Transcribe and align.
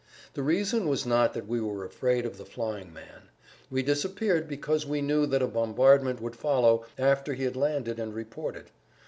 The 0.33 0.41
reason 0.41 0.87
was 0.87 1.05
not 1.05 1.35
that 1.35 1.47
we 1.47 1.61
were 1.61 1.85
afraid 1.85 2.25
of 2.25 2.39
the 2.39 2.43
flying 2.43 2.91
man; 2.91 3.29
we 3.69 3.83
disappeared 3.83 4.47
because 4.47 4.83
we 4.83 4.99
knew 4.99 5.27
that 5.27 5.43
a 5.43 5.47
bombardment 5.47 6.19
would 6.23 6.35
follow 6.35 6.87
after 6.97 7.35
he 7.35 7.43
had 7.43 7.55
landed 7.55 7.99
and 7.99 8.11
reported. 8.11 8.71